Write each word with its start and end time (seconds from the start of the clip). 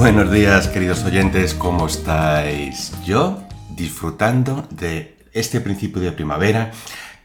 Buenos 0.00 0.32
días, 0.32 0.66
queridos 0.68 1.04
oyentes, 1.04 1.52
¿cómo 1.52 1.86
estáis? 1.86 2.90
Yo 3.04 3.42
disfrutando 3.68 4.66
de 4.70 5.18
este 5.34 5.60
principio 5.60 6.00
de 6.00 6.10
primavera, 6.10 6.70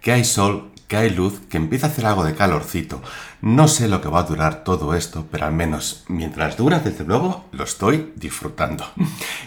que 0.01 0.11
hay 0.11 0.25
sol, 0.25 0.73
que 0.89 0.97
hay 0.97 1.09
luz, 1.09 1.39
que 1.49 1.55
empieza 1.55 1.87
a 1.87 1.89
hacer 1.91 2.05
algo 2.05 2.25
de 2.25 2.35
calorcito. 2.35 3.01
No 3.39 3.69
sé 3.69 3.87
lo 3.87 4.01
que 4.01 4.09
va 4.09 4.19
a 4.19 4.23
durar 4.23 4.65
todo 4.65 4.93
esto, 4.93 5.25
pero 5.31 5.45
al 5.45 5.53
menos 5.53 6.03
mientras 6.09 6.57
dura, 6.57 6.79
desde 6.79 7.05
luego, 7.05 7.45
lo 7.53 7.63
estoy 7.63 8.11
disfrutando. 8.17 8.85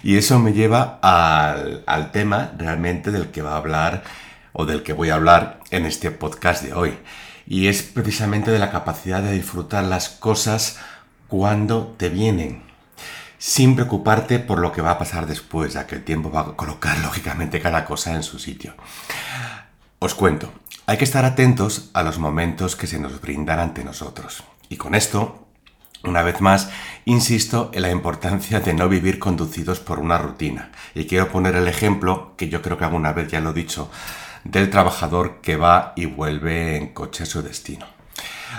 Y 0.03 0.17
eso 0.17 0.39
me 0.39 0.55
lleva 0.55 0.99
al, 1.03 2.11
tema 2.13 2.53
realmente 2.57 3.11
del 3.11 3.31
que 3.31 3.43
va 3.43 3.53
a 3.53 3.59
hablar 3.59 4.05
o 4.55 4.65
del 4.65 4.83
que 4.83 4.95
voy 4.95 5.11
a 5.11 5.17
hablar 5.17 5.61
en 5.71 5.85
este 5.85 6.11
podcast 6.11 6.65
de 6.65 6.73
hoy. 6.73 6.95
Y 7.47 7.67
es 7.67 7.83
precisamente 7.83 8.51
de 8.51 8.59
la 8.59 8.71
capacidad 8.71 9.23
de 9.23 9.33
disfrutar 9.33 9.85
las 9.85 10.09
cosas 10.09 10.79
cuando 11.29 11.95
te 11.99 12.09
vienen 12.09 12.68
sin 13.39 13.75
preocuparte 13.75 14.41
por 14.41 14.59
lo 14.59 14.73
que 14.73 14.83
va 14.83 14.93
a 14.93 14.99
pasar 14.99 15.27
después, 15.27 15.73
ya 15.73 15.87
que 15.87 15.95
el 15.95 16.05
tiempo 16.05 16.31
va 16.31 16.41
a 16.41 16.57
colocar 16.57 16.99
lógicamente 17.03 17.61
cada 17.61 17.85
cosa 17.85 18.15
en 18.15 18.23
su 18.23 18.39
sitio. 18.39 18.75
Os 20.01 20.15
cuento, 20.15 20.53
hay 20.87 20.97
que 20.97 21.05
estar 21.05 21.25
atentos 21.25 21.91
a 21.93 22.03
los 22.03 22.19
momentos 22.19 22.77
que 22.77 22.87
se 22.87 22.99
nos 22.99 23.21
brindan 23.21 23.59
ante 23.59 23.85
nosotros. 23.85 24.45
Y 24.69 24.77
con 24.77 24.95
esto, 24.95 25.49
una 26.05 26.23
vez 26.23 26.41
más, 26.41 26.71
insisto 27.05 27.71
en 27.75 27.83
la 27.83 27.91
importancia 27.91 28.61
de 28.61 28.75
no 28.75 28.89
vivir 28.89 29.19
conducidos 29.19 29.81
por 29.81 29.99
una 29.99 30.19
rutina. 30.19 30.71
Y 30.95 31.07
quiero 31.07 31.31
poner 31.31 31.57
el 31.57 31.69
ejemplo, 31.69 32.35
que 32.37 32.49
yo 32.49 32.63
creo 32.63 32.79
que 32.79 32.85
alguna 32.85 33.13
vez 33.13 33.29
ya 33.29 33.41
lo 33.41 33.51
he 33.51 33.55
dicho, 33.55 33.91
del 34.45 34.71
trabajador 34.71 35.41
que 35.41 35.57
va 35.57 35.93
y 35.97 36.07
vuelve 36.07 36.77
en 36.77 36.95
coche 36.95 37.25
a 37.25 37.27
su 37.27 37.43
destino. 37.43 37.98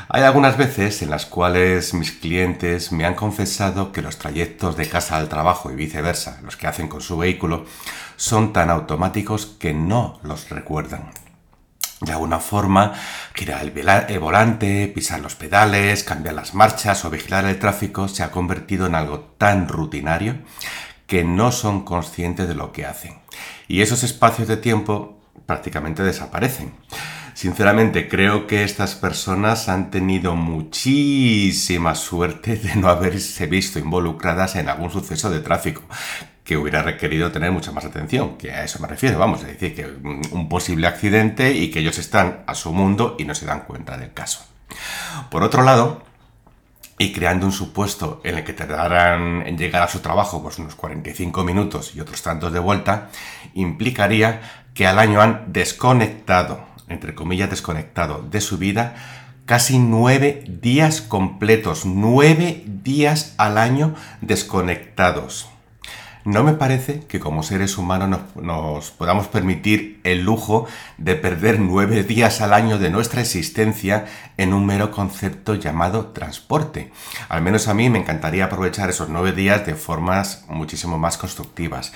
Hay 0.09 0.23
algunas 0.23 0.57
veces 0.57 1.01
en 1.01 1.09
las 1.09 1.25
cuales 1.25 1.93
mis 1.93 2.11
clientes 2.11 2.91
me 2.91 3.05
han 3.05 3.15
confesado 3.15 3.91
que 3.91 4.01
los 4.01 4.17
trayectos 4.17 4.75
de 4.75 4.89
casa 4.89 5.17
al 5.17 5.29
trabajo 5.29 5.71
y 5.71 5.75
viceversa, 5.75 6.39
los 6.43 6.57
que 6.57 6.67
hacen 6.67 6.87
con 6.87 7.01
su 7.01 7.17
vehículo, 7.17 7.65
son 8.15 8.53
tan 8.53 8.69
automáticos 8.69 9.45
que 9.45 9.73
no 9.73 10.19
los 10.23 10.49
recuerdan. 10.49 11.11
De 12.01 12.13
alguna 12.13 12.39
forma, 12.39 12.93
girar 13.33 13.61
el, 13.61 14.19
volante, 14.19 14.87
pisar 14.87 15.19
los 15.19 15.35
pedales, 15.35 16.05
cambiar 16.05 16.33
las 16.33 16.53
marchas 16.53 17.03
o 17.03 17.09
vigilar 17.09 17.43
el 17.45 17.59
tráfico 17.59 18.07
se 18.07 18.23
ha 18.23 18.31
convertido 18.31 18.87
en 18.87 18.95
algo 18.95 19.19
tan 19.37 19.67
rutinario 19.67 20.37
que 21.07 21.25
no 21.25 21.51
son 21.51 21.83
conscientes 21.83 22.47
de 22.47 22.55
lo 22.55 22.71
que 22.71 22.85
hacen. 22.85 23.19
Y 23.67 23.81
esos 23.81 24.03
espacios 24.03 24.47
de 24.47 24.55
tiempo 24.55 25.19
prácticamente 25.45 26.03
desaparecen. 26.03 26.73
Sinceramente, 27.39 28.09
creo 28.09 28.47
que 28.47 28.65
estas 28.65 28.95
personas 28.95 29.69
han 29.69 29.91
tenido 29.91 30.35
muchísima 30.35 31.95
suerte 31.95 32.57
de 32.57 32.75
no 32.75 32.89
haberse 32.89 33.47
visto 33.47 33.79
involucradas 33.79 34.57
en 34.57 34.67
algún 34.67 34.91
suceso 34.91 35.29
de 35.29 35.39
tráfico 35.39 35.81
que 36.43 36.57
hubiera 36.57 36.83
requerido 36.83 37.31
tener 37.31 37.53
mucha 37.53 37.71
más 37.71 37.85
atención, 37.85 38.37
que 38.37 38.51
a 38.51 38.65
eso 38.65 38.79
me 38.79 38.89
refiero, 38.89 39.17
vamos, 39.17 39.41
a 39.45 39.47
decir, 39.47 39.73
que 39.73 39.85
un 39.85 40.49
posible 40.49 40.85
accidente 40.85 41.53
y 41.53 41.71
que 41.71 41.79
ellos 41.79 41.97
están 41.97 42.43
a 42.45 42.55
su 42.55 42.73
mundo 42.73 43.15
y 43.17 43.23
no 43.23 43.33
se 43.33 43.45
dan 43.45 43.61
cuenta 43.61 43.95
del 43.95 44.11
caso. 44.11 44.45
Por 45.31 45.41
otro 45.41 45.63
lado, 45.63 46.03
y 46.97 47.13
creando 47.13 47.45
un 47.45 47.53
supuesto 47.53 48.19
en 48.25 48.39
el 48.39 48.43
que 48.43 48.51
tardarán 48.51 49.47
en 49.47 49.57
llegar 49.57 49.81
a 49.81 49.87
su 49.87 50.01
trabajo 50.01 50.43
pues 50.43 50.59
unos 50.59 50.75
45 50.75 51.45
minutos 51.45 51.95
y 51.95 52.01
otros 52.01 52.21
tantos 52.21 52.51
de 52.51 52.59
vuelta, 52.59 53.11
implicaría 53.53 54.65
que 54.73 54.85
al 54.85 54.99
año 54.99 55.21
han 55.21 55.53
desconectado 55.53 56.67
entre 56.89 57.15
comillas, 57.15 57.49
desconectado 57.49 58.25
de 58.29 58.41
su 58.41 58.57
vida 58.57 58.95
casi 59.45 59.79
nueve 59.79 60.43
días 60.61 61.01
completos, 61.01 61.85
nueve 61.85 62.63
días 62.65 63.33
al 63.37 63.57
año 63.57 63.95
desconectados. 64.21 65.49
No 66.25 66.43
me 66.43 66.53
parece 66.53 66.99
que 67.07 67.19
como 67.19 67.41
seres 67.41 67.77
humanos 67.79 68.19
nos, 68.35 68.91
podamos 68.91 69.27
permitir 69.27 70.01
el 70.03 70.21
lujo 70.21 70.67
de 70.99 71.15
perder 71.15 71.59
nueve 71.59 72.03
días 72.03 72.41
al 72.41 72.53
año 72.53 72.77
de 72.77 72.91
nuestra 72.91 73.21
existencia 73.21 74.05
en 74.37 74.53
un 74.53 74.67
mero 74.67 74.91
concepto 74.91 75.55
llamado 75.55 76.07
transporte. 76.07 76.91
Al 77.29 77.41
menos 77.41 77.67
a 77.67 77.73
mí 77.73 77.89
me 77.89 77.97
encantaría 77.97 78.45
aprovechar 78.45 78.91
esos 78.91 79.09
nueve 79.09 79.31
días 79.31 79.65
de 79.65 79.73
formas 79.73 80.45
muchísimo 80.47 80.99
más 80.99 81.17
constructivas. 81.17 81.93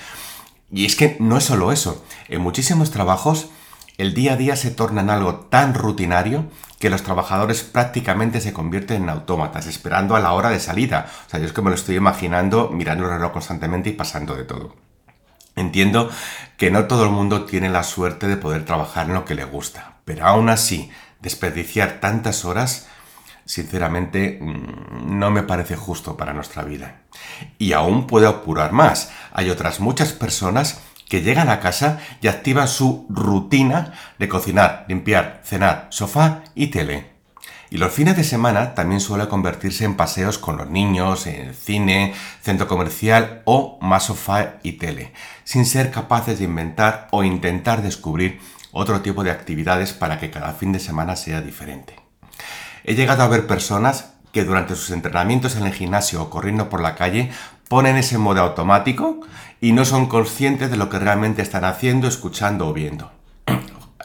Y 0.72 0.86
es 0.86 0.96
que 0.96 1.16
no 1.20 1.36
es 1.36 1.44
solo 1.44 1.70
eso. 1.70 2.04
En 2.28 2.40
muchísimos 2.40 2.90
trabajos 2.90 3.50
el 3.96 4.14
día 4.14 4.32
a 4.32 4.36
día 4.36 4.56
se 4.56 4.70
torna 4.70 5.02
en 5.02 5.10
algo 5.10 5.36
tan 5.36 5.74
rutinario 5.74 6.46
que 6.80 6.90
los 6.90 7.02
trabajadores 7.02 7.62
prácticamente 7.62 8.40
se 8.40 8.52
convierten 8.52 9.04
en 9.04 9.08
autómatas, 9.08 9.66
esperando 9.66 10.16
a 10.16 10.20
la 10.20 10.32
hora 10.32 10.50
de 10.50 10.60
salida. 10.60 11.06
O 11.26 11.30
sea, 11.30 11.40
yo 11.40 11.46
es 11.46 11.52
que 11.52 11.62
me 11.62 11.70
lo 11.70 11.76
estoy 11.76 11.96
imaginando 11.96 12.70
mirando 12.70 13.04
el 13.04 13.10
reloj 13.10 13.32
constantemente 13.32 13.90
y 13.90 13.92
pasando 13.92 14.34
de 14.34 14.44
todo. 14.44 14.74
Entiendo 15.56 16.10
que 16.56 16.70
no 16.70 16.86
todo 16.86 17.04
el 17.04 17.10
mundo 17.10 17.44
tiene 17.44 17.70
la 17.70 17.84
suerte 17.84 18.26
de 18.26 18.36
poder 18.36 18.64
trabajar 18.64 19.06
en 19.06 19.14
lo 19.14 19.24
que 19.24 19.36
le 19.36 19.44
gusta, 19.44 19.98
pero 20.04 20.26
aún 20.26 20.48
así, 20.48 20.90
desperdiciar 21.20 22.00
tantas 22.00 22.44
horas, 22.44 22.88
sinceramente, 23.44 24.38
mm, 24.40 25.18
no 25.18 25.30
me 25.30 25.44
parece 25.44 25.76
justo 25.76 26.16
para 26.16 26.32
nuestra 26.32 26.64
vida. 26.64 27.02
Y 27.58 27.72
aún 27.72 28.08
puede 28.08 28.26
apurar 28.26 28.72
más. 28.72 29.10
Hay 29.32 29.50
otras 29.50 29.78
muchas 29.78 30.12
personas 30.12 30.80
que 31.14 31.22
llegan 31.22 31.48
a 31.48 31.60
casa 31.60 32.00
y 32.20 32.26
activan 32.26 32.66
su 32.66 33.06
rutina 33.08 33.92
de 34.18 34.28
cocinar, 34.28 34.84
limpiar, 34.88 35.42
cenar, 35.44 35.86
sofá 35.90 36.42
y 36.56 36.72
tele. 36.72 37.06
Y 37.70 37.78
los 37.78 37.92
fines 37.92 38.16
de 38.16 38.24
semana 38.24 38.74
también 38.74 39.00
suele 39.00 39.28
convertirse 39.28 39.84
en 39.84 39.94
paseos 39.94 40.38
con 40.38 40.56
los 40.56 40.68
niños, 40.68 41.28
en 41.28 41.50
el 41.50 41.54
cine, 41.54 42.14
centro 42.42 42.66
comercial 42.66 43.42
o 43.44 43.78
más 43.80 44.06
sofá 44.06 44.54
y 44.64 44.72
tele, 44.72 45.12
sin 45.44 45.66
ser 45.66 45.92
capaces 45.92 46.40
de 46.40 46.46
inventar 46.46 47.06
o 47.12 47.22
intentar 47.22 47.80
descubrir 47.80 48.40
otro 48.72 49.00
tipo 49.00 49.22
de 49.22 49.30
actividades 49.30 49.92
para 49.92 50.18
que 50.18 50.32
cada 50.32 50.52
fin 50.52 50.72
de 50.72 50.80
semana 50.80 51.14
sea 51.14 51.42
diferente. 51.42 51.94
He 52.82 52.96
llegado 52.96 53.22
a 53.22 53.28
ver 53.28 53.46
personas 53.46 54.14
que 54.32 54.42
durante 54.42 54.74
sus 54.74 54.90
entrenamientos 54.90 55.54
en 55.54 55.64
el 55.64 55.72
gimnasio 55.72 56.20
o 56.20 56.28
corriendo 56.28 56.68
por 56.68 56.80
la 56.80 56.96
calle 56.96 57.30
ponen 57.68 57.96
ese 57.96 58.18
modo 58.18 58.40
automático 58.40 59.20
y 59.60 59.72
no 59.72 59.84
son 59.84 60.06
conscientes 60.06 60.70
de 60.70 60.76
lo 60.76 60.90
que 60.90 60.98
realmente 60.98 61.42
están 61.42 61.64
haciendo, 61.64 62.06
escuchando 62.06 62.68
o 62.68 62.72
viendo. 62.72 63.10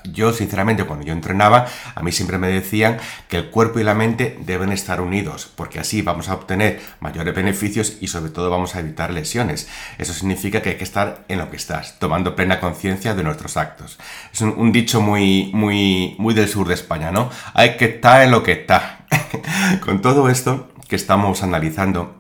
Yo, 0.06 0.32
sinceramente, 0.32 0.86
cuando 0.86 1.06
yo 1.06 1.12
entrenaba, 1.12 1.68
a 1.94 2.02
mí 2.02 2.14
siempre 2.14 2.38
me 2.38 2.48
decían 2.48 2.98
que 3.28 3.36
el 3.36 3.50
cuerpo 3.50 3.80
y 3.80 3.84
la 3.84 3.94
mente 3.94 4.40
deben 4.46 4.72
estar 4.72 5.02
unidos, 5.02 5.52
porque 5.56 5.80
así 5.80 6.02
vamos 6.02 6.30
a 6.30 6.36
obtener 6.36 6.82
mayores 7.02 7.36
beneficios 7.36 7.98
y 8.00 8.08
sobre 8.08 8.32
todo 8.32 8.50
vamos 8.50 8.76
a 8.76 8.80
evitar 8.80 9.12
lesiones. 9.12 9.68
Eso 9.98 10.14
significa 10.14 10.62
que 10.62 10.70
hay 10.70 10.76
que 10.78 10.86
estar 10.86 11.26
en 11.28 11.38
lo 11.38 11.52
que 11.52 11.58
estás, 11.58 12.00
tomando 12.00 12.34
plena 12.34 12.62
conciencia 12.62 13.14
de 13.14 13.24
nuestros 13.24 13.58
actos. 13.58 14.00
Es 14.32 14.40
un, 14.40 14.56
un, 14.58 14.72
dicho 14.72 15.02
muy, 15.02 15.52
muy, 15.54 16.16
muy 16.18 16.34
del 16.34 16.48
sur 16.48 16.68
de 16.70 16.76
España, 16.76 17.12
¿no? 17.12 17.30
Hay 17.54 17.76
que 17.76 17.86
estar 17.86 18.22
en 18.22 18.32
lo 18.32 18.42
que 18.42 18.54
está. 18.54 19.06
Con 19.82 20.02
todo 20.02 20.30
esto 20.30 20.70
que 20.88 20.96
estamos 20.96 21.44
analizando, 21.44 22.19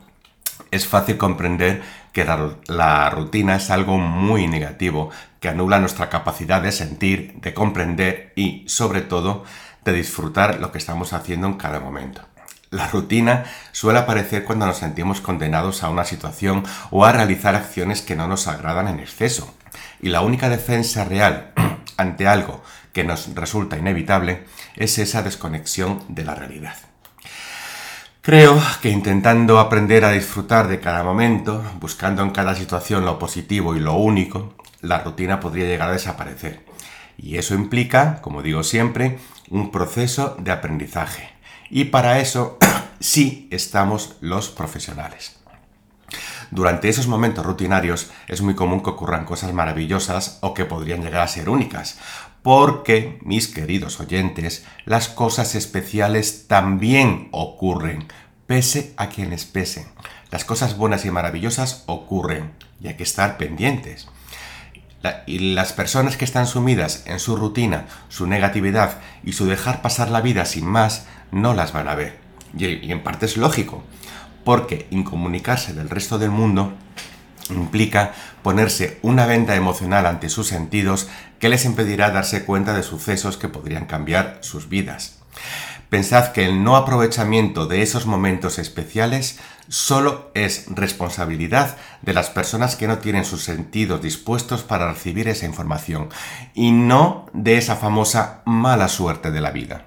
es 0.71 0.87
fácil 0.87 1.17
comprender 1.17 1.81
que 2.13 2.25
la, 2.25 3.09
rutina 3.09 3.55
es 3.55 3.69
algo 3.69 3.97
muy 3.97 4.47
negativo, 4.47 5.09
que 5.39 5.49
anula 5.49 5.79
nuestra 5.79 6.09
capacidad 6.09 6.61
de 6.61 6.71
sentir, 6.71 7.35
de 7.41 7.53
comprender 7.53 8.33
y, 8.35 8.65
sobre 8.67 9.01
todo, 9.01 9.43
de 9.85 9.93
disfrutar 9.93 10.59
lo 10.59 10.71
que 10.71 10.77
estamos 10.77 11.13
haciendo 11.13 11.47
en 11.47 11.53
cada 11.53 11.79
momento. 11.79 12.21
La 12.71 12.87
rutina 12.87 13.45
suele 13.71 13.99
aparecer 13.99 14.43
cuando 14.43 14.67
nos 14.67 14.77
sentimos 14.77 15.21
condenados 15.21 15.83
a 15.83 15.89
una 15.89 16.05
situación 16.05 16.63
o 16.91 17.03
a 17.03 17.11
realizar 17.11 17.55
acciones 17.55 18.01
que 18.01 18.15
no 18.15 18.27
nos 18.27 18.47
agradan 18.47 18.87
en 18.87 18.99
exceso. 18.99 19.53
Y 20.01 20.09
la 20.09 20.21
única 20.21 20.49
defensa 20.49 21.03
real 21.03 21.51
ante 21.97 22.27
algo 22.27 22.61
que 22.93 23.03
nos 23.03 23.33
resulta 23.33 23.77
inevitable 23.77 24.45
es 24.75 24.99
esa 24.99 25.23
desconexión 25.23 26.03
de 26.09 26.25
la 26.25 26.35
realidad. 26.35 26.88
Creo 28.21 28.61
que 28.81 28.89
intentando 28.89 29.59
aprender 29.59 30.03
a 30.03 30.11
disfrutar 30.11 30.67
de 30.67 30.81
cada 30.81 31.03
momento, 31.03 31.63
buscando 31.79 32.21
en 32.21 32.31
cada 32.31 32.53
situación 32.53 33.05
lo 33.05 33.17
positivo 33.17 33.77
y 33.77 33.79
lo 33.79 33.95
único, 33.95 34.53
la 34.81 34.99
rutina 34.99 35.39
podría 35.39 35.65
llegar 35.65 35.89
a 35.89 35.93
desaparecer. 35.93 36.65
Y 37.17 37.37
eso 37.37 37.55
implica, 37.55 38.19
como 38.21 38.41
digo 38.41 38.63
siempre, 38.63 39.19
un 39.49 39.71
proceso 39.71 40.35
de 40.37 40.51
aprendizaje. 40.51 41.29
Y 41.69 41.85
para 41.85 42.19
eso 42.19 42.57
sí 42.99 43.47
estamos 43.51 44.17
los 44.19 44.49
profesionales. 44.49 45.39
Durante 46.51 46.89
esos 46.89 47.07
momentos 47.07 47.45
rutinarios 47.45 48.11
es 48.27 48.41
muy 48.41 48.53
común 48.53 48.81
que 48.81 48.89
ocurran 48.89 49.23
cosas 49.23 49.53
maravillosas 49.53 50.39
o 50.41 50.53
que 50.53 50.65
podrían 50.65 51.01
llegar 51.01 51.21
a 51.21 51.27
ser 51.27 51.47
únicas, 51.47 51.99
porque, 52.41 53.19
mis 53.23 53.47
queridos 53.47 53.99
oyentes, 53.99 54.65
las 54.85 55.07
cosas 55.09 55.55
especiales 55.55 56.45
también 56.47 57.27
ocurren, 57.31 58.07
pese 58.47 58.93
a 58.97 59.09
quienes 59.09 59.45
pesen. 59.45 59.85
Las 60.31 60.45
cosas 60.45 60.77
buenas 60.77 61.05
y 61.05 61.11
maravillosas 61.11 61.83
ocurren 61.87 62.51
y 62.81 62.87
hay 62.87 62.95
que 62.95 63.03
estar 63.03 63.37
pendientes. 63.37 64.07
y 65.25 65.53
las 65.53 65.71
personas 65.71 66.17
que 66.17 66.25
están 66.25 66.45
sumidas 66.45 67.03
en 67.05 67.19
su 67.19 67.37
rutina, 67.37 67.85
su 68.09 68.27
negatividad 68.27 68.99
y 69.23 69.31
su 69.31 69.45
dejar 69.45 69.81
pasar 69.81 70.09
la 70.09 70.19
vida 70.19 70.43
sin 70.45 70.65
más, 70.65 71.07
no 71.31 71.53
las 71.53 71.71
van 71.71 71.87
a 71.87 71.95
ver. 71.95 72.19
y 72.57 72.91
en 72.91 73.03
parte 73.03 73.25
es 73.25 73.37
lógico, 73.37 73.83
porque 74.43 74.87
incomunicarse 74.91 75.73
del 75.73 75.89
resto 75.89 76.17
del 76.17 76.31
mundo 76.31 76.73
implica 77.49 78.13
ponerse 78.43 78.99
una 79.01 79.25
venda 79.25 79.55
emocional 79.55 80.05
ante 80.05 80.29
sus 80.29 80.47
sentidos 80.47 81.07
que 81.39 81.49
les 81.49 81.65
impedirá 81.65 82.11
darse 82.11 82.45
cuenta 82.45 82.73
de 82.73 82.83
sucesos 82.83 83.37
que 83.37 83.47
podrían 83.47 83.85
cambiar 83.85 84.39
sus 84.41 84.69
vidas. 84.69 85.19
Pensad 85.89 86.33
que 86.33 86.45
el 86.45 86.63
no 86.63 86.75
aprovechamiento 86.75 87.65
de 87.65 87.81
esos 87.81 88.05
momentos 88.05 88.59
especiales 88.59 89.39
solo 89.69 90.29
es 90.35 90.65
responsabilidad 90.69 91.77
de 92.03 92.13
las 92.13 92.29
personas 92.29 92.75
que 92.75 92.87
no 92.87 92.99
tienen 92.99 93.25
sus 93.25 93.43
sentidos 93.43 94.01
dispuestos 94.01 94.61
para 94.61 94.91
recibir 94.91 95.27
esa 95.27 95.47
información 95.47 96.09
y 96.53 96.71
no 96.71 97.25
de 97.33 97.57
esa 97.57 97.75
famosa 97.75 98.41
mala 98.45 98.87
suerte 98.87 99.31
de 99.31 99.41
la 99.41 99.49
vida. 99.49 99.85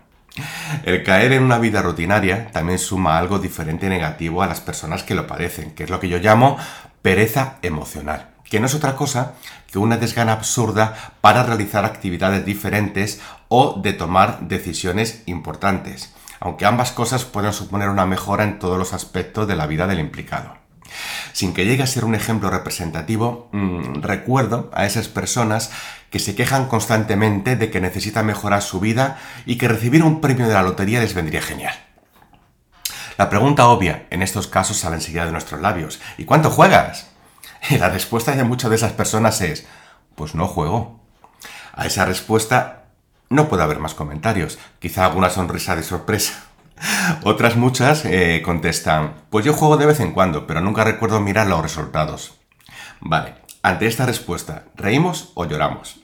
El 0.84 1.04
caer 1.04 1.32
en 1.32 1.42
una 1.44 1.58
vida 1.58 1.82
rutinaria 1.82 2.50
también 2.50 2.78
suma 2.78 3.18
algo 3.18 3.38
diferente 3.38 3.86
y 3.86 3.90
negativo 3.90 4.42
a 4.42 4.46
las 4.46 4.60
personas 4.60 5.02
que 5.04 5.14
lo 5.14 5.26
padecen, 5.26 5.72
que 5.72 5.84
es 5.84 5.90
lo 5.90 6.00
que 6.00 6.08
yo 6.08 6.18
llamo 6.18 6.56
pereza 7.02 7.58
emocional, 7.62 8.30
que 8.48 8.60
no 8.60 8.66
es 8.66 8.74
otra 8.74 8.96
cosa 8.96 9.34
que 9.70 9.78
una 9.78 9.96
desgana 9.96 10.32
absurda 10.32 11.14
para 11.20 11.42
realizar 11.42 11.84
actividades 11.84 12.44
diferentes 12.44 13.20
o 13.48 13.80
de 13.82 13.92
tomar 13.92 14.40
decisiones 14.48 15.22
importantes, 15.26 16.14
aunque 16.40 16.66
ambas 16.66 16.92
cosas 16.92 17.24
pueden 17.24 17.52
suponer 17.52 17.88
una 17.88 18.06
mejora 18.06 18.44
en 18.44 18.58
todos 18.58 18.78
los 18.78 18.92
aspectos 18.92 19.48
de 19.48 19.56
la 19.56 19.66
vida 19.66 19.86
del 19.86 20.00
implicado. 20.00 20.54
Sin 21.32 21.54
que 21.54 21.64
llegue 21.64 21.82
a 21.82 21.86
ser 21.86 22.04
un 22.04 22.14
ejemplo 22.14 22.50
representativo, 22.50 23.48
mm, 23.52 24.02
recuerdo 24.02 24.70
a 24.74 24.84
esas 24.84 25.08
personas 25.08 25.70
que 26.10 26.18
se 26.18 26.34
quejan 26.34 26.66
constantemente 26.66 27.56
de 27.56 27.70
que 27.70 27.80
necesitan 27.80 28.26
mejorar 28.26 28.60
su 28.60 28.80
vida 28.80 29.18
y 29.46 29.56
que 29.56 29.68
recibir 29.68 30.02
un 30.02 30.20
premio 30.20 30.46
de 30.46 30.54
la 30.54 30.62
lotería 30.62 31.00
les 31.00 31.14
vendría 31.14 31.40
genial. 31.40 31.74
La 33.22 33.30
pregunta 33.30 33.68
obvia 33.68 34.08
en 34.10 34.20
estos 34.20 34.48
casos 34.48 34.78
sale 34.78 34.96
enseguida 34.96 35.26
de 35.26 35.30
nuestros 35.30 35.60
labios. 35.60 36.00
¿Y 36.18 36.24
cuánto 36.24 36.50
juegas? 36.50 37.06
Y 37.70 37.78
la 37.78 37.88
respuesta 37.88 38.34
de 38.34 38.42
muchas 38.42 38.68
de 38.68 38.74
esas 38.74 38.90
personas 38.94 39.40
es, 39.42 39.64
pues 40.16 40.34
no 40.34 40.48
juego. 40.48 40.98
A 41.72 41.86
esa 41.86 42.04
respuesta 42.04 42.86
no 43.28 43.48
puede 43.48 43.62
haber 43.62 43.78
más 43.78 43.94
comentarios, 43.94 44.58
quizá 44.80 45.06
alguna 45.06 45.30
sonrisa 45.30 45.76
de 45.76 45.84
sorpresa. 45.84 46.46
Otras 47.22 47.54
muchas 47.54 48.04
eh, 48.06 48.42
contestan, 48.44 49.14
pues 49.30 49.44
yo 49.44 49.54
juego 49.54 49.76
de 49.76 49.86
vez 49.86 50.00
en 50.00 50.10
cuando, 50.10 50.48
pero 50.48 50.60
nunca 50.60 50.82
recuerdo 50.82 51.20
mirar 51.20 51.46
los 51.46 51.62
resultados. 51.62 52.40
Vale, 52.98 53.36
ante 53.62 53.86
esta 53.86 54.04
respuesta, 54.04 54.64
¿reímos 54.74 55.30
o 55.34 55.44
lloramos? 55.44 56.00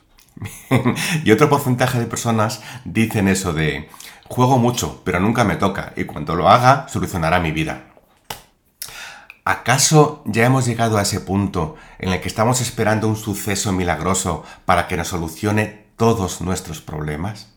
y 1.25 1.32
otro 1.32 1.50
porcentaje 1.50 1.99
de 1.99 2.06
personas 2.06 2.62
dicen 2.85 3.26
eso 3.26 3.53
de, 3.53 3.88
juego 4.28 4.58
mucho, 4.58 5.02
pero 5.04 5.20
nunca 5.20 5.44
me 5.44 5.56
toca, 5.56 5.92
y 5.96 6.04
cuando 6.04 6.36
lo 6.36 6.48
haga, 6.48 6.86
solucionará 6.88 7.40
mi 7.40 7.50
vida. 7.50 7.84
¿Acaso 9.44 10.22
ya 10.26 10.44
hemos 10.44 10.66
llegado 10.66 10.98
a 10.98 11.02
ese 11.02 11.20
punto 11.20 11.76
en 11.98 12.10
el 12.10 12.20
que 12.20 12.28
estamos 12.28 12.60
esperando 12.60 13.08
un 13.08 13.16
suceso 13.16 13.72
milagroso 13.72 14.44
para 14.66 14.86
que 14.86 14.98
nos 14.98 15.08
solucione 15.08 15.86
todos 15.96 16.42
nuestros 16.42 16.82
problemas? 16.82 17.48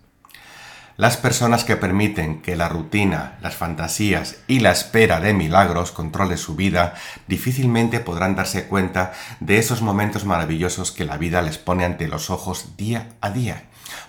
Las 0.95 1.17
personas 1.17 1.63
que 1.63 1.75
permiten 1.75 2.41
que 2.41 2.55
la 2.55 2.69
rutina, 2.69 3.37
las 3.41 3.55
fantasías 3.55 4.37
y 4.47 4.59
la 4.59 4.71
espera 4.71 5.19
de 5.19 5.33
milagros 5.33 5.91
controle 5.91 6.37
su 6.37 6.55
vida 6.55 6.93
difícilmente 7.27 7.99
podrán 7.99 8.35
darse 8.35 8.67
cuenta 8.67 9.11
de 9.39 9.57
esos 9.57 9.81
momentos 9.81 10.25
maravillosos 10.25 10.91
que 10.91 11.03
la 11.03 11.17
vida 11.17 11.41
les 11.41 11.57
pone 11.57 11.85
ante 11.85 12.07
los 12.07 12.29
ojos 12.29 12.77
día 12.77 13.09
a 13.19 13.31
día. 13.31 13.63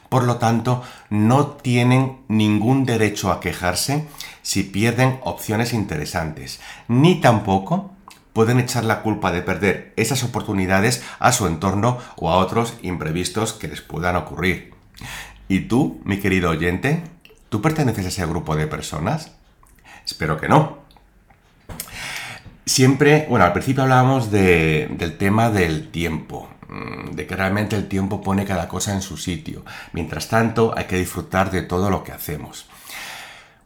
Por 0.09 0.25
lo 0.25 0.37
tanto, 0.37 0.83
no 1.11 1.47
tienen 1.47 2.19
ningún 2.29 2.85
derecho 2.85 3.33
a 3.33 3.41
quejarse 3.41 4.07
si 4.43 4.63
pierden 4.63 5.19
opciones 5.23 5.73
interesantes, 5.73 6.61
ni 6.89 7.21
tampoco 7.21 7.93
pueden 8.33 8.59
echar 8.61 8.85
la 8.85 9.03
culpa 9.03 9.33
de 9.33 9.43
perder 9.43 9.93
esas 9.97 10.25
oportunidades 10.25 11.03
a 11.19 11.33
su 11.33 11.47
entorno 11.47 11.99
o 12.17 12.31
a 12.31 12.37
otros 12.37 12.75
imprevistos 12.83 13.53
que 13.53 13.69
les 13.69 13.81
puedan 13.81 14.17
ocurrir. 14.17 14.73
¿Y 15.49 15.61
tú, 15.61 16.01
mi 16.05 16.19
querido 16.19 16.51
oyente? 16.51 17.03
¿Tú 17.49 17.61
perteneces 17.61 18.07
a 18.07 18.09
ese 18.09 18.27
grupo 18.27 18.57
de 18.57 18.67
personas? 18.67 19.33
Espero 20.05 20.41
que 20.41 20.49
no. 20.49 20.79
Siempre, 22.65 23.27
bueno, 23.29 23.45
al 23.45 23.53
principio 23.53 23.83
hablábamos 23.83 24.31
del 24.31 25.17
tema 25.19 25.51
del 25.51 25.91
tiempo, 25.91 26.49
de 27.13 27.27
que 27.27 27.37
realmente 27.37 27.77
el 27.77 27.89
tiempo 27.89 28.23
pone 28.23 28.45
cada 28.45 28.69
cosa 28.69 28.93
en 28.93 29.03
su 29.03 29.17
sitio. 29.17 29.65
Mientras 29.93 30.29
tanto, 30.29 30.75
hay 30.77 30.85
que 30.85 30.97
disfrutar 30.99 31.51
de 31.51 31.63
todo 31.63 31.91
lo 31.91 32.05
que 32.05 32.13
hacemos. 32.13 32.67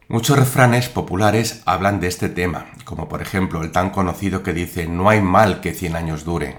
Muchos 0.09 0.39
refranes 0.39 0.89
populares 0.89 1.63
hablan 1.67 1.99
de 1.99 2.07
este 2.07 2.29
tema, 2.29 2.67
como 2.85 3.09
por 3.09 3.23
ejemplo 3.23 3.65
el 3.65 3.73
tan 3.73 3.91
conocido 3.91 4.45
que 4.45 4.53
dice 4.53 4.87
no 4.87 5.09
hay 5.09 5.21
mal 5.21 5.61
que 5.61 5.75
100 5.75 5.97
años 5.97 6.25
dure. 6.25 6.59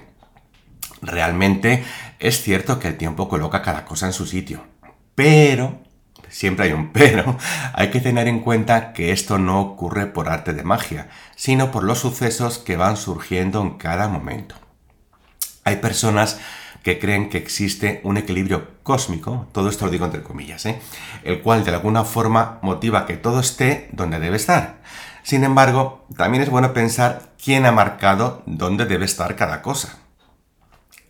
Realmente 1.00 1.82
es 2.18 2.42
cierto 2.42 2.78
que 2.78 2.88
el 2.88 2.98
tiempo 2.98 3.26
coloca 3.28 3.62
cada 3.62 3.86
cosa 3.86 4.06
en 4.06 4.12
su 4.12 4.26
sitio, 4.26 4.66
pero, 5.14 5.78
siempre 6.28 6.66
hay 6.66 6.72
un 6.72 6.92
pero, 6.92 7.38
hay 7.72 7.90
que 7.90 8.00
tener 8.00 8.28
en 8.28 8.40
cuenta 8.40 8.92
que 8.92 9.12
esto 9.12 9.38
no 9.38 9.62
ocurre 9.62 10.06
por 10.06 10.28
arte 10.28 10.52
de 10.52 10.64
magia, 10.64 11.08
sino 11.34 11.70
por 11.70 11.84
los 11.84 12.00
sucesos 12.00 12.58
que 12.58 12.76
van 12.76 12.98
surgiendo 12.98 13.62
en 13.62 13.78
cada 13.78 14.08
momento. 14.08 14.56
Hay 15.64 15.76
personas 15.76 16.38
que 16.82 16.98
creen 16.98 17.28
que 17.28 17.38
existe 17.38 18.00
un 18.04 18.16
equilibrio 18.16 18.68
cósmico, 18.82 19.46
todo 19.52 19.68
esto 19.68 19.86
lo 19.86 19.90
digo 19.90 20.04
entre 20.04 20.22
comillas, 20.22 20.64
¿eh? 20.66 20.80
el 21.24 21.42
cual 21.42 21.64
de 21.64 21.72
alguna 21.72 22.04
forma 22.04 22.58
motiva 22.62 23.06
que 23.06 23.16
todo 23.16 23.40
esté 23.40 23.88
donde 23.92 24.20
debe 24.20 24.36
estar. 24.36 24.80
Sin 25.22 25.44
embargo, 25.44 26.06
también 26.16 26.42
es 26.42 26.48
bueno 26.48 26.72
pensar 26.72 27.32
quién 27.42 27.66
ha 27.66 27.72
marcado 27.72 28.42
dónde 28.46 28.86
debe 28.86 29.04
estar 29.04 29.36
cada 29.36 29.60
cosa. 29.60 29.98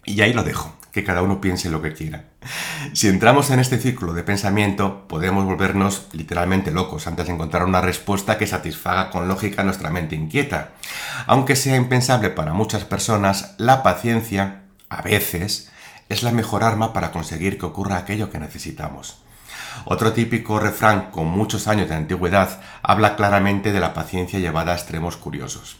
Y 0.08 0.22
ahí 0.22 0.32
lo 0.32 0.42
dejo, 0.42 0.74
que 0.90 1.04
cada 1.04 1.20
uno 1.20 1.38
piense 1.38 1.68
lo 1.68 1.82
que 1.82 1.92
quiera. 1.92 2.24
Si 2.94 3.08
entramos 3.08 3.50
en 3.50 3.60
este 3.60 3.76
círculo 3.76 4.14
de 4.14 4.22
pensamiento, 4.22 5.06
podemos 5.06 5.44
volvernos 5.44 6.06
literalmente 6.12 6.70
locos 6.70 7.06
antes 7.06 7.26
de 7.26 7.34
encontrar 7.34 7.64
una 7.64 7.82
respuesta 7.82 8.38
que 8.38 8.46
satisfaga 8.46 9.10
con 9.10 9.28
lógica 9.28 9.64
nuestra 9.64 9.90
mente 9.90 10.16
inquieta. 10.16 10.70
Aunque 11.26 11.56
sea 11.56 11.76
impensable 11.76 12.30
para 12.30 12.54
muchas 12.54 12.86
personas, 12.86 13.54
la 13.58 13.82
paciencia 13.82 14.62
a 14.88 15.02
veces, 15.02 15.70
es 16.08 16.22
la 16.22 16.32
mejor 16.32 16.64
arma 16.64 16.94
para 16.94 17.12
conseguir 17.12 17.58
que 17.58 17.66
ocurra 17.66 17.98
aquello 17.98 18.30
que 18.30 18.38
necesitamos. 18.38 19.18
Otro 19.84 20.14
típico 20.14 20.58
refrán 20.58 21.10
con 21.10 21.26
muchos 21.26 21.68
años 21.68 21.90
de 21.90 21.96
antigüedad 21.96 22.62
habla 22.82 23.14
claramente 23.14 23.72
de 23.72 23.80
la 23.80 23.92
paciencia 23.92 24.38
llevada 24.38 24.72
a 24.72 24.76
extremos 24.76 25.18
curiosos. 25.18 25.76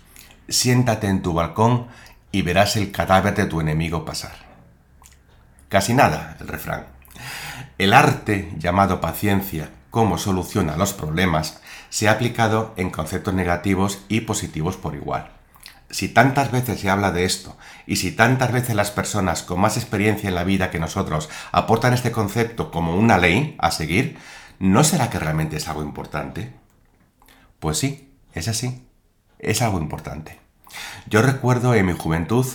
Siéntate 0.50 1.08
en 1.08 1.22
tu 1.22 1.32
balcón 1.32 1.88
y 2.32 2.42
verás 2.42 2.76
el 2.76 2.92
cadáver 2.92 3.34
de 3.34 3.46
tu 3.46 3.60
enemigo 3.60 4.04
pasar. 4.04 4.34
Casi 5.68 5.94
nada, 5.94 6.36
el 6.40 6.48
refrán. 6.48 6.86
El 7.78 7.92
arte 7.92 8.52
llamado 8.58 9.00
paciencia 9.00 9.70
como 9.90 10.18
soluciona 10.18 10.76
los 10.76 10.92
problemas 10.92 11.60
se 11.90 12.08
ha 12.08 12.12
aplicado 12.12 12.74
en 12.76 12.90
conceptos 12.90 13.34
negativos 13.34 14.04
y 14.08 14.20
positivos 14.22 14.76
por 14.76 14.94
igual 14.94 15.38
si 15.90 16.08
tantas 16.08 16.50
veces 16.50 16.80
se 16.80 16.90
habla 16.90 17.10
de 17.12 17.24
esto 17.24 17.56
y 17.86 17.96
si 17.96 18.12
tantas 18.12 18.52
veces 18.52 18.74
las 18.74 18.90
personas 18.90 19.42
con 19.42 19.60
más 19.60 19.76
experiencia 19.76 20.28
en 20.28 20.34
la 20.34 20.44
vida 20.44 20.70
que 20.70 20.78
nosotros 20.78 21.28
aportan 21.52 21.94
este 21.94 22.12
concepto 22.12 22.70
como 22.70 22.96
una 22.96 23.18
ley 23.18 23.56
a 23.58 23.70
seguir, 23.70 24.18
¿no 24.58 24.84
será 24.84 25.10
que 25.10 25.18
realmente 25.18 25.56
es 25.56 25.68
algo 25.68 25.82
importante? 25.82 26.52
Pues 27.58 27.78
sí, 27.78 28.14
es 28.34 28.48
así, 28.48 28.86
es 29.38 29.62
algo 29.62 29.78
importante. 29.78 30.38
Yo 31.06 31.22
recuerdo 31.22 31.74
en 31.74 31.86
mi 31.86 31.92
juventud 31.92 32.46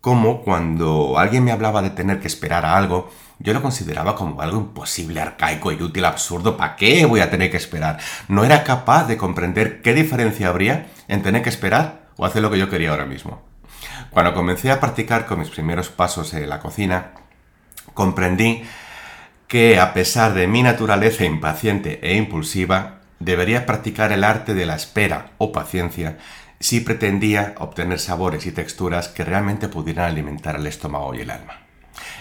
cómo 0.00 0.42
cuando 0.42 1.18
alguien 1.18 1.44
me 1.44 1.52
hablaba 1.52 1.82
de 1.82 1.90
tener 1.90 2.20
que 2.20 2.28
esperar 2.28 2.64
a 2.64 2.76
algo, 2.76 3.10
yo 3.38 3.52
lo 3.52 3.62
consideraba 3.62 4.14
como 4.14 4.40
algo 4.40 4.58
imposible, 4.58 5.20
arcaico, 5.20 5.72
inútil, 5.72 6.04
absurdo. 6.04 6.56
¿Para 6.56 6.76
qué 6.76 7.04
voy 7.06 7.20
a 7.20 7.30
tener 7.30 7.50
que 7.50 7.56
esperar? 7.56 7.98
No 8.28 8.44
era 8.44 8.64
capaz 8.64 9.06
de 9.06 9.16
comprender 9.16 9.82
qué 9.82 9.92
diferencia 9.94 10.48
habría 10.48 10.86
en 11.08 11.22
tener 11.22 11.42
que 11.42 11.50
esperar 11.50 12.06
o 12.16 12.24
hacer 12.24 12.42
lo 12.42 12.50
que 12.50 12.58
yo 12.58 12.70
quería 12.70 12.90
ahora 12.90 13.04
mismo. 13.04 13.42
Cuando 14.10 14.32
comencé 14.32 14.70
a 14.70 14.80
practicar 14.80 15.26
con 15.26 15.40
mis 15.40 15.50
primeros 15.50 15.88
pasos 15.90 16.32
en 16.32 16.48
la 16.48 16.60
cocina, 16.60 17.12
comprendí 17.92 18.64
que 19.48 19.78
a 19.78 19.92
pesar 19.92 20.34
de 20.34 20.46
mi 20.46 20.62
naturaleza 20.62 21.24
impaciente 21.24 22.00
e 22.02 22.16
impulsiva, 22.16 23.00
debería 23.18 23.66
practicar 23.66 24.12
el 24.12 24.24
arte 24.24 24.54
de 24.54 24.66
la 24.66 24.76
espera 24.76 25.30
o 25.38 25.52
paciencia 25.52 26.18
si 26.60 26.80
pretendía 26.80 27.54
obtener 27.58 27.98
sabores 27.98 28.46
y 28.46 28.52
texturas 28.52 29.08
que 29.08 29.24
realmente 29.24 29.68
pudieran 29.68 30.06
alimentar 30.10 30.56
el 30.56 30.66
estómago 30.66 31.14
y 31.14 31.20
el 31.20 31.30
alma. 31.30 31.66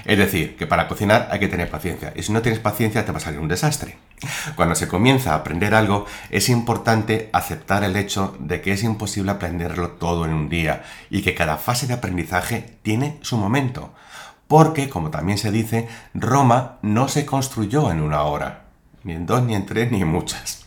Es 0.05 0.17
decir, 0.17 0.55
que 0.55 0.67
para 0.67 0.87
cocinar 0.87 1.29
hay 1.31 1.39
que 1.39 1.47
tener 1.47 1.69
paciencia, 1.69 2.13
y 2.15 2.23
si 2.23 2.31
no 2.31 2.41
tienes 2.41 2.59
paciencia 2.59 3.05
te 3.05 3.11
va 3.11 3.17
a 3.17 3.21
salir 3.21 3.39
un 3.39 3.47
desastre. 3.47 3.97
Cuando 4.55 4.75
se 4.75 4.87
comienza 4.87 5.33
a 5.33 5.37
aprender 5.37 5.73
algo, 5.73 6.05
es 6.29 6.49
importante 6.49 7.29
aceptar 7.33 7.83
el 7.83 7.95
hecho 7.95 8.35
de 8.39 8.61
que 8.61 8.71
es 8.71 8.83
imposible 8.83 9.31
aprenderlo 9.31 9.91
todo 9.91 10.25
en 10.25 10.33
un 10.33 10.49
día 10.49 10.83
y 11.09 11.21
que 11.21 11.35
cada 11.35 11.57
fase 11.57 11.87
de 11.87 11.95
aprendizaje 11.95 12.77
tiene 12.81 13.17
su 13.21 13.37
momento. 13.37 13.93
Porque, 14.47 14.89
como 14.89 15.09
también 15.09 15.37
se 15.37 15.51
dice, 15.51 15.87
Roma 16.13 16.77
no 16.81 17.07
se 17.07 17.25
construyó 17.25 17.91
en 17.91 18.01
una 18.01 18.21
hora, 18.23 18.65
ni 19.03 19.13
en 19.13 19.25
dos, 19.25 19.43
ni 19.43 19.55
en 19.55 19.65
tres, 19.65 19.91
ni 19.91 20.01
en 20.01 20.07
muchas. 20.07 20.64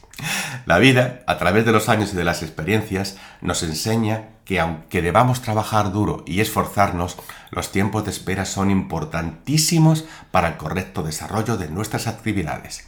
La 0.67 0.79
vida, 0.79 1.21
a 1.27 1.39
través 1.39 1.65
de 1.65 1.73
los 1.73 1.89
años 1.89 2.13
y 2.13 2.17
de 2.17 2.25
las 2.25 2.43
experiencias, 2.43 3.17
nos 3.41 3.63
enseña 3.63 4.25
que 4.45 4.61
aunque 4.61 5.03
debamos 5.03 5.43
trabajar 5.43 5.93
duro 5.93 6.25
y 6.27 6.41
esforzarnos, 6.41 7.17
los 7.51 7.71
tiempos 7.71 8.05
de 8.05 8.11
espera 8.11 8.45
son 8.45 8.71
importantísimos 8.71 10.05
para 10.31 10.49
el 10.49 10.57
correcto 10.57 11.03
desarrollo 11.03 11.57
de 11.57 11.69
nuestras 11.69 12.07
actividades. 12.07 12.87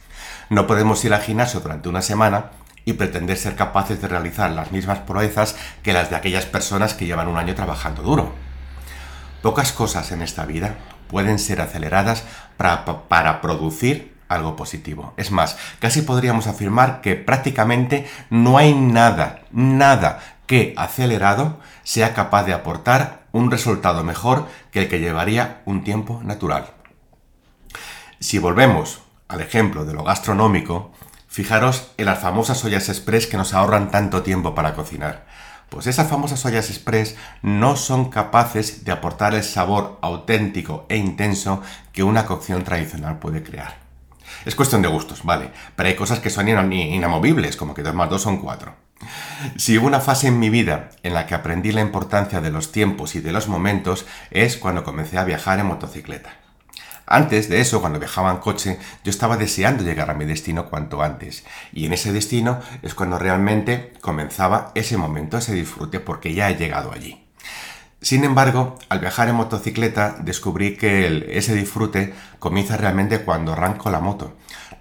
No 0.49 0.67
podemos 0.67 1.03
ir 1.05 1.13
al 1.13 1.21
gimnasio 1.21 1.59
durante 1.59 1.89
una 1.89 2.01
semana 2.01 2.51
y 2.83 2.93
pretender 2.93 3.37
ser 3.37 3.55
capaces 3.55 4.01
de 4.01 4.07
realizar 4.07 4.51
las 4.51 4.71
mismas 4.71 4.99
proezas 4.99 5.55
que 5.83 5.93
las 5.93 6.09
de 6.09 6.15
aquellas 6.15 6.45
personas 6.45 6.93
que 6.93 7.05
llevan 7.05 7.27
un 7.27 7.37
año 7.37 7.55
trabajando 7.55 8.01
duro. 8.01 8.33
Pocas 9.41 9.71
cosas 9.71 10.11
en 10.11 10.21
esta 10.21 10.45
vida 10.45 10.75
pueden 11.07 11.39
ser 11.39 11.61
aceleradas 11.61 12.23
para, 12.57 12.85
para 13.07 13.41
producir 13.41 14.15
algo 14.33 14.55
positivo. 14.55 15.13
Es 15.17 15.31
más, 15.31 15.57
casi 15.79 16.01
podríamos 16.01 16.47
afirmar 16.47 17.01
que 17.01 17.15
prácticamente 17.15 18.09
no 18.29 18.57
hay 18.57 18.73
nada, 18.73 19.41
nada 19.51 20.19
que 20.47 20.73
acelerado 20.77 21.59
sea 21.83 22.13
capaz 22.13 22.43
de 22.43 22.53
aportar 22.53 23.21
un 23.31 23.51
resultado 23.51 24.03
mejor 24.03 24.47
que 24.71 24.79
el 24.79 24.89
que 24.89 24.99
llevaría 24.99 25.61
un 25.65 25.83
tiempo 25.83 26.21
natural. 26.23 26.67
Si 28.19 28.37
volvemos 28.37 29.01
al 29.27 29.41
ejemplo 29.41 29.85
de 29.85 29.93
lo 29.93 30.03
gastronómico, 30.03 30.91
fijaros 31.27 31.91
en 31.97 32.05
las 32.05 32.19
famosas 32.19 32.63
ollas 32.65 32.89
express 32.89 33.27
que 33.27 33.37
nos 33.37 33.53
ahorran 33.53 33.89
tanto 33.89 34.21
tiempo 34.21 34.53
para 34.53 34.75
cocinar. 34.75 35.25
Pues 35.69 35.87
esas 35.87 36.09
famosas 36.09 36.45
ollas 36.45 36.69
express 36.69 37.15
no 37.41 37.77
son 37.77 38.09
capaces 38.09 38.83
de 38.83 38.91
aportar 38.91 39.33
el 39.33 39.43
sabor 39.43 39.97
auténtico 40.01 40.85
e 40.89 40.97
intenso 40.97 41.61
que 41.93 42.03
una 42.03 42.25
cocción 42.25 42.65
tradicional 42.65 43.19
puede 43.19 43.41
crear. 43.41 43.80
Es 44.45 44.55
cuestión 44.55 44.81
de 44.81 44.87
gustos, 44.87 45.23
vale, 45.23 45.51
pero 45.75 45.89
hay 45.89 45.95
cosas 45.95 46.19
que 46.19 46.29
son 46.29 46.47
inamovibles, 46.47 47.57
como 47.57 47.73
que 47.73 47.83
2 47.83 47.93
más 47.93 48.09
2 48.09 48.21
son 48.21 48.37
4. 48.37 48.73
Si 49.57 49.77
hubo 49.77 49.87
una 49.87 49.99
fase 49.99 50.27
en 50.27 50.39
mi 50.39 50.49
vida 50.49 50.89
en 51.03 51.13
la 51.13 51.25
que 51.25 51.35
aprendí 51.35 51.71
la 51.71 51.81
importancia 51.81 52.41
de 52.41 52.51
los 52.51 52.71
tiempos 52.71 53.15
y 53.15 53.19
de 53.19 53.31
los 53.31 53.47
momentos, 53.47 54.05
es 54.29 54.57
cuando 54.57 54.83
comencé 54.83 55.17
a 55.17 55.23
viajar 55.23 55.59
en 55.59 55.67
motocicleta. 55.67 56.37
Antes 57.07 57.49
de 57.49 57.59
eso, 57.59 57.81
cuando 57.81 57.99
viajaba 57.99 58.31
en 58.31 58.37
coche, 58.37 58.79
yo 59.03 59.09
estaba 59.09 59.35
deseando 59.35 59.83
llegar 59.83 60.09
a 60.09 60.13
mi 60.13 60.25
destino 60.25 60.69
cuanto 60.69 61.01
antes. 61.01 61.43
Y 61.73 61.85
en 61.85 61.93
ese 61.93 62.13
destino 62.13 62.61
es 62.83 62.93
cuando 62.95 63.19
realmente 63.19 63.93
comenzaba 64.01 64.71
ese 64.75 64.97
momento, 64.97 65.37
ese 65.37 65.53
disfrute, 65.53 65.99
porque 65.99 66.33
ya 66.33 66.49
he 66.49 66.55
llegado 66.55 66.93
allí. 66.93 67.20
Sin 68.01 68.23
embargo, 68.23 68.79
al 68.89 68.99
viajar 68.99 69.29
en 69.29 69.35
motocicleta 69.35 70.15
descubrí 70.19 70.75
que 70.75 71.27
ese 71.37 71.53
disfrute 71.53 72.15
comienza 72.39 72.75
realmente 72.75 73.21
cuando 73.21 73.53
arranco 73.53 73.91
la 73.91 73.99
moto. 73.99 74.33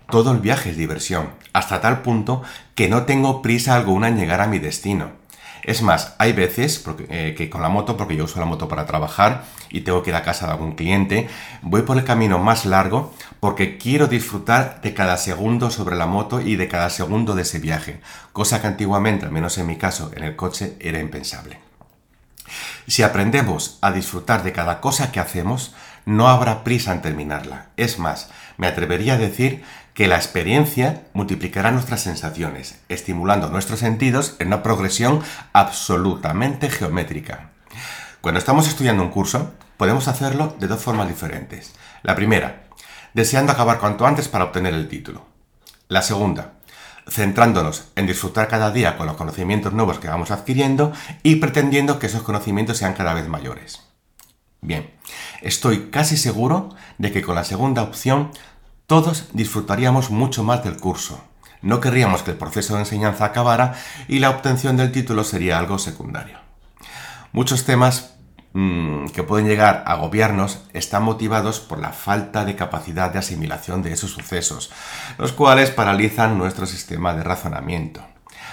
Todo 0.09 0.33
el 0.33 0.39
viaje 0.39 0.71
es 0.71 0.79
diversión, 0.79 1.29
hasta 1.53 1.83
tal 1.83 2.01
punto 2.01 2.43
que 2.75 2.89
no 2.89 3.05
tengo 3.05 3.43
prisa 3.43 3.77
alguna 3.77 4.09
en 4.09 4.17
llegar 4.17 4.41
a 4.41 4.47
mi 4.47 4.59
destino. 4.59 5.11
Es 5.63 5.83
más, 5.83 6.15
hay 6.17 6.33
veces 6.33 6.83
eh, 7.11 7.35
que 7.37 7.51
con 7.51 7.61
la 7.61 7.69
moto, 7.69 7.99
porque 7.99 8.17
yo 8.17 8.25
uso 8.25 8.41
la 8.41 8.47
moto 8.47 8.69
para 8.69 8.87
trabajar 8.87 9.45
y 9.69 9.83
tengo 9.83 10.03
que 10.03 10.09
ir 10.09 10.17
a 10.17 10.23
casa 10.23 10.47
de 10.47 10.53
algún 10.53 10.73
cliente, 10.73 11.29
voy 11.61 11.83
por 11.83 11.99
el 11.99 12.05
camino 12.05 12.39
más 12.39 12.65
largo 12.65 13.13
porque 13.39 13.77
quiero 13.77 14.07
disfrutar 14.07 14.81
de 14.81 14.95
cada 14.95 15.19
segundo 15.19 15.71
sobre 15.71 15.97
la 15.97 16.07
moto 16.07 16.41
y 16.41 16.57
de 16.57 16.69
cada 16.69 16.89
segundo 16.89 17.35
de 17.35 17.43
ese 17.43 17.59
viaje, 17.59 18.01
cosa 18.33 18.63
que 18.63 18.69
antiguamente, 18.69 19.27
al 19.27 19.33
menos 19.33 19.59
en 19.59 19.67
mi 19.67 19.77
caso, 19.77 20.11
en 20.17 20.25
el 20.25 20.37
coche, 20.37 20.77
era 20.81 20.99
impensable. 20.99 21.70
Si 22.87 23.03
aprendemos 23.03 23.79
a 23.81 23.93
disfrutar 23.93 24.43
de 24.43 24.53
cada 24.53 24.81
cosa 24.81 25.13
que 25.13 25.21
hacemos, 25.21 25.75
no 26.05 26.29
habrá 26.29 26.65
prisa 26.65 26.93
en 26.93 27.03
terminarla. 27.03 27.69
Es 27.77 27.99
más, 27.99 28.31
me 28.57 28.67
atrevería 28.67 29.15
a 29.15 29.19
decir 29.19 29.63
que 29.95 30.09
la 30.09 30.17
experiencia 30.17 31.03
multiplicará 31.13 31.71
nuestras 31.71 32.03
sensaciones, 32.03 32.81
estimulando 32.89 33.49
nuestros 33.51 33.81
sentidos 33.81 34.37
en 34.39 34.49
una 34.49 34.63
progresión 34.63 35.23
absolutamente 35.53 36.71
geométrica. 36.71 37.51
Cuando 38.21 38.39
estamos 38.39 38.69
estudiando 38.69 39.03
un 39.03 39.11
curso, 39.11 39.55
podemos 39.77 40.09
hacerlo 40.09 40.57
de 40.59 40.69
dos 40.69 40.83
formas 40.83 41.09
diferentes. 41.09 41.73
La 42.03 42.15
primera, 42.15 42.65
deseando 43.15 43.53
acabar 43.53 43.79
cuanto 43.79 44.07
antes 44.07 44.29
para 44.29 44.45
obtener 44.45 44.75
el 44.75 44.89
título. 44.89 45.27
La 45.89 46.03
segunda, 46.03 46.53
centrándonos 47.11 47.89
en 47.97 48.07
disfrutar 48.07 48.49
cada 48.49 48.71
día 48.71 48.97
con 48.97 49.07
los 49.07 49.17
conocimientos 49.17 49.73
nuevos 49.73 49.99
que 49.99 50.09
vamos 50.09 50.31
adquiriendo 50.31 50.93
y 51.23 51.37
pretendiendo 51.37 51.99
que 51.99 52.07
esos 52.07 52.23
conocimientos 52.23 52.79
sean 52.79 52.95
cada 52.95 53.15
vez 53.15 53.29
mayores. 53.29 53.83
Bien, 54.63 54.91
estoy 55.43 55.91
casi 55.91 56.17
seguro 56.17 56.75
de 56.99 57.13
que 57.13 57.23
con 57.23 57.35
la 57.35 57.45
segunda 57.45 57.83
opción 57.83 58.31
todos 58.87 59.29
disfrutaríamos 59.33 60.11
mucho 60.11 60.45
más 60.45 60.63
del 60.65 60.77
curso. 60.77 61.23
No 61.63 61.81
querríamos 61.81 62.23
que 62.23 62.31
el 62.31 62.37
proceso 62.37 62.75
de 62.75 62.81
enseñanza 62.81 63.25
acabara 63.25 63.75
y 64.09 64.19
la 64.19 64.31
obtención 64.31 64.77
del 64.77 64.93
título 64.93 65.25
sería 65.25 65.59
algo 65.59 65.79
secundario. 65.79 66.39
Muchos 67.33 67.65
temas 67.65 68.10
Mm, 68.53 69.07
que 69.11 69.23
pueden 69.23 69.47
llegar 69.47 69.85
a 69.87 69.93
agobiarnos 69.93 70.65
están 70.73 71.05
motivados 71.05 71.61
por 71.61 71.79
la 71.79 71.93
falta 71.93 72.45
de 72.45 72.57
capacidad 72.57 73.13
de 73.13 73.21
asimilación 73.21 73.83
de 73.83 73.93
esos 73.93 74.11
sucesos, 74.11 74.73
los 75.19 75.33
cuales 75.33 75.71
paralizan 75.71 76.37
nuestro 76.37 76.67
sistema 76.67 77.15
de 77.15 77.23
razonamiento. 77.23 78.05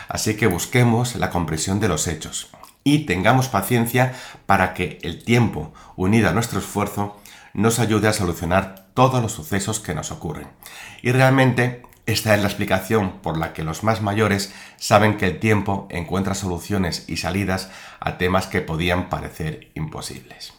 Así 0.08 0.38
que 0.38 0.46
busquemos 0.46 1.16
la 1.16 1.32
comprensión 1.32 1.80
de 1.80 1.88
los 1.88 2.08
hechos 2.08 2.50
y 2.84 3.06
tengamos 3.06 3.48
paciencia 3.48 4.14
para 4.46 4.76
que 4.76 5.00
el 5.02 5.24
tiempo, 5.24 5.74
unido 5.96 6.30
a 6.30 6.34
nuestro 6.34 6.60
esfuerzo, 6.60 7.20
nos 7.54 7.80
ayude 7.80 8.08
a 8.08 8.14
solucionar 8.14 8.86
todos 8.94 9.20
los 9.22 9.32
sucesos 9.32 9.80
que 9.80 9.96
nos 9.96 10.12
ocurren. 10.12 10.48
Y 11.02 11.12
realmente 11.12 11.87
esta 12.08 12.34
es 12.34 12.42
la 12.42 12.48
explicación 12.48 13.20
por 13.22 13.38
la 13.38 13.52
que 13.52 13.64
los 13.64 13.84
más 13.84 14.02
mayores 14.02 14.54
saben 14.78 15.18
que 15.18 15.28
el 15.28 15.40
tiempo 15.40 15.88
encuentra 15.92 16.36
soluciones 16.36 17.04
y 17.08 17.18
salidas 17.18 17.70
a 18.00 18.18
temas 18.18 18.48
que 18.48 18.62
podían 18.62 19.10
parecer 19.10 19.72
imposibles. 19.76 20.54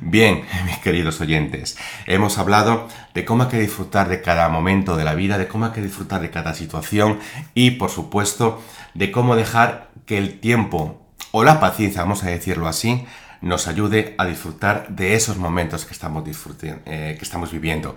Bien, 0.00 0.44
mis 0.64 0.78
queridos 0.78 1.20
oyentes, 1.20 1.76
hemos 2.06 2.38
hablado 2.38 2.88
de 3.12 3.26
cómo 3.26 3.42
hay 3.44 3.48
que 3.50 3.60
disfrutar 3.60 4.08
de 4.08 4.22
cada 4.22 4.48
momento 4.48 4.96
de 4.96 5.04
la 5.04 5.14
vida, 5.14 5.36
de 5.36 5.48
cómo 5.48 5.66
hay 5.66 5.72
que 5.72 5.82
disfrutar 5.82 6.22
de 6.22 6.30
cada 6.30 6.54
situación 6.54 7.20
y, 7.54 7.72
por 7.72 7.90
supuesto, 7.90 8.62
de 8.94 9.12
cómo 9.12 9.36
dejar 9.36 9.90
que 10.06 10.16
el 10.16 10.40
tiempo 10.40 11.06
o 11.30 11.44
la 11.44 11.60
paciencia, 11.60 12.00
vamos 12.00 12.24
a 12.24 12.30
decirlo 12.30 12.66
así, 12.66 13.06
nos 13.42 13.68
ayude 13.68 14.14
a 14.18 14.26
disfrutar 14.26 14.88
de 14.88 15.14
esos 15.14 15.36
momentos 15.36 15.84
que 15.84 15.92
estamos, 15.92 16.24
eh, 16.62 17.16
que 17.18 17.24
estamos 17.24 17.52
viviendo. 17.52 17.96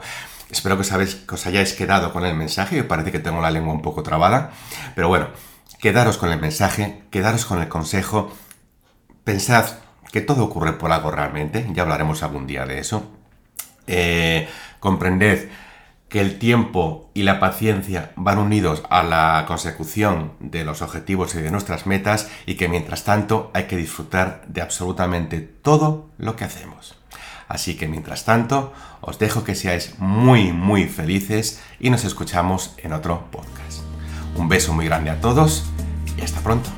Espero 0.53 0.77
que, 0.77 0.83
sabéis, 0.83 1.15
que 1.15 1.33
os 1.33 1.47
hayáis 1.47 1.73
quedado 1.73 2.13
con 2.13 2.25
el 2.25 2.35
mensaje, 2.35 2.75
me 2.75 2.83
parece 2.83 3.11
que 3.11 3.17
tengo 3.17 3.41
la 3.41 3.49
lengua 3.49 3.73
un 3.73 3.81
poco 3.81 4.03
trabada, 4.03 4.51
pero 4.93 5.07
bueno, 5.07 5.29
quedaros 5.79 6.19
con 6.19 6.31
el 6.31 6.39
mensaje, 6.39 7.01
quedaros 7.09 7.45
con 7.45 7.59
el 7.59 7.67
consejo, 7.69 8.31
pensad 9.23 9.65
que 10.11 10.21
todo 10.21 10.43
ocurre 10.43 10.73
por 10.73 10.91
algo 10.91 11.09
realmente, 11.09 11.67
ya 11.73 11.81
hablaremos 11.81 12.21
algún 12.21 12.45
día 12.45 12.67
de 12.67 12.77
eso, 12.77 13.11
eh, 13.87 14.47
comprended 14.79 15.49
que 16.07 16.21
el 16.21 16.37
tiempo 16.37 17.09
y 17.15 17.23
la 17.23 17.39
paciencia 17.39 18.11
van 18.15 18.37
unidos 18.37 18.83
a 18.91 19.01
la 19.01 19.45
consecución 19.47 20.33
de 20.39 20.63
los 20.65 20.83
objetivos 20.83 21.33
y 21.33 21.41
de 21.41 21.49
nuestras 21.49 21.87
metas 21.87 22.29
y 22.45 22.53
que 22.57 22.69
mientras 22.69 23.05
tanto 23.05 23.49
hay 23.55 23.63
que 23.63 23.75
disfrutar 23.75 24.43
de 24.47 24.61
absolutamente 24.61 25.39
todo 25.41 26.11
lo 26.19 26.35
que 26.35 26.43
hacemos. 26.43 26.95
Así 27.47 27.75
que 27.75 27.87
mientras 27.87 28.25
tanto, 28.25 28.73
os 29.01 29.19
dejo 29.19 29.43
que 29.43 29.55
seáis 29.55 29.95
muy, 29.97 30.51
muy 30.51 30.85
felices 30.85 31.61
y 31.79 31.89
nos 31.89 32.03
escuchamos 32.03 32.75
en 32.77 32.93
otro 32.93 33.27
podcast. 33.31 33.81
Un 34.35 34.49
beso 34.49 34.73
muy 34.73 34.85
grande 34.85 35.09
a 35.11 35.21
todos 35.21 35.65
y 36.17 36.21
hasta 36.21 36.41
pronto. 36.41 36.69